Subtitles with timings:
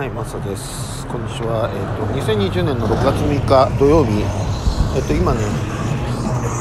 [0.00, 1.06] はい、マサです。
[1.08, 1.68] こんにちは。
[1.68, 4.24] えっ、と2020年の6月6日土曜日、
[4.96, 5.40] えっ、と今ね、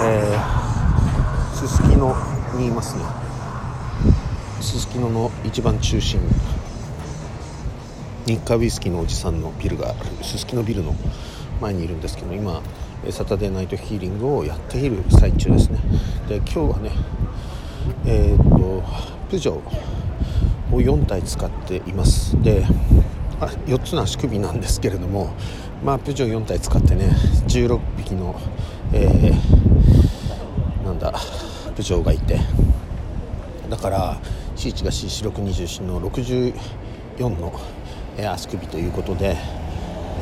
[0.04, 2.18] えー、すすきの
[2.58, 3.04] にいますね。
[4.60, 6.20] すすきのの一番中心、
[8.26, 10.94] 日課ウイスキーのおじさんのビルがあるすすきのビルの
[11.62, 12.62] 前にいるんですけど、今
[13.10, 15.80] サタデーナイトヒーリングをやっている最中ですね。
[16.28, 16.92] で今日はね、
[18.06, 18.84] えっ、と
[19.30, 22.66] プジョーを4体使っていますで
[23.48, 25.34] 4つの足首なんですけれども
[25.84, 27.10] まあプジョー4体使ってね
[27.48, 28.40] 16匹の、
[28.94, 31.14] えーなんだ
[31.76, 32.40] プジョーがいて。
[33.70, 34.18] だから
[34.56, 37.60] C1 が C4624 の64の、
[38.18, 39.38] えー足首ということで、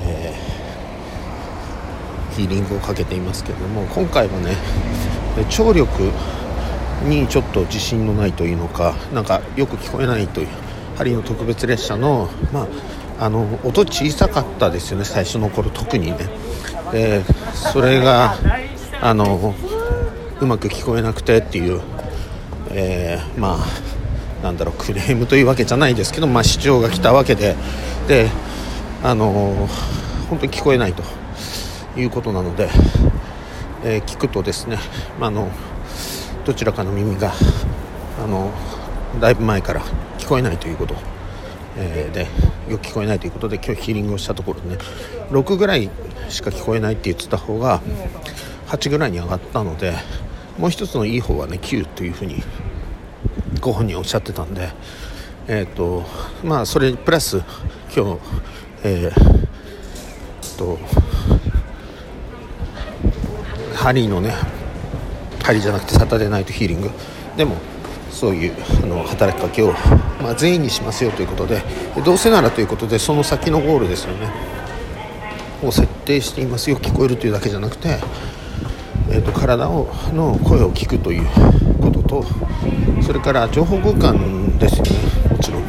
[0.06, 0.58] えー
[2.36, 4.56] ヒーリングをかけていますけれども今回はね
[5.38, 6.12] えー張力
[7.06, 10.48] にちょっと自信のないというのかなんかよく聞こえないという
[10.98, 12.68] 針の特別列車の,、まあ、
[13.20, 16.30] あの音小さかったですよね最初の頃特にね。
[16.92, 18.38] でそれが
[19.02, 19.54] あの
[20.40, 21.82] うまく聞こえなくてっていう、
[22.72, 27.56] えーまあなんだろうクレームというわけじゃないですけど、まあ、主張が来たわけで。
[28.08, 28.30] で
[29.04, 29.68] あの
[30.30, 31.04] 本当に聞こえないと
[31.96, 32.70] いうことなので、
[33.84, 34.78] えー聞くとですね、
[35.20, 35.50] ま、あの
[36.46, 37.32] どちらかの耳が
[38.24, 38.52] あの
[39.20, 39.82] だいぶ前から
[40.18, 40.96] 聞こえないということ、
[41.78, 42.28] えーで
[42.72, 44.78] よく聞こえないということで今日ヒーリングをしたところね
[45.30, 45.90] 6ぐらい
[46.30, 47.82] しか聞こえないって言ってた方が
[48.68, 49.94] 8ぐらいに上がったので
[50.58, 52.44] もう一つのいい方はね9というふうに
[53.62, 54.70] ご本人おっしゃってたんで
[55.48, 56.04] えっ、と
[56.44, 57.38] まあそれプラス
[57.96, 58.20] 今日
[58.84, 59.38] えー
[60.58, 60.78] と
[63.76, 64.34] ハリーのね
[65.44, 66.92] ハリーじゃなくてサタデーナイトヒーリング。
[67.38, 67.56] でも
[68.12, 69.72] そういうあの働きかけを、
[70.22, 71.62] まあ、全員にしますよということで
[72.06, 74.30] どうせならということでその先のゴールですよね。
[75.64, 77.98] を設定していますよ聞こえるというだけじゃなくて、
[79.10, 81.26] えー、と体をの声を聞くという
[81.82, 82.26] ことと
[83.02, 84.92] それから情報空間ですよね。
[85.32, 85.64] もちろん、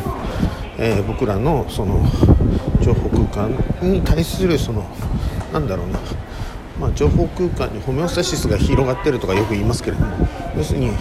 [0.79, 2.05] えー僕らのその
[2.83, 4.85] 情報空間に対するその
[5.53, 5.99] なんだろうな。
[6.79, 10.93] まあ、情報空間にホメオスタシスが広がってるとかよく言いますけれども要するに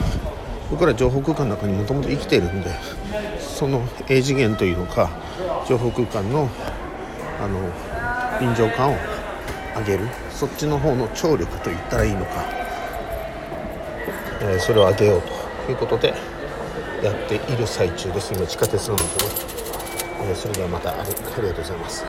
[0.70, 2.70] 僕ら情報空間の中にもともと生きているんで
[3.40, 5.10] その A 次元というのか
[5.68, 6.50] 情報空間の
[7.40, 7.60] あの
[8.40, 8.98] 臨場感を
[9.78, 12.46] 上げるそっちの方の張力と言ったらいいのか、
[14.42, 15.22] えーそれを上げよう
[15.66, 16.14] ということで
[17.04, 19.10] やっている最中です今地下鉄なのでね、
[20.30, 22.06] えーそれではまたありがとうございます。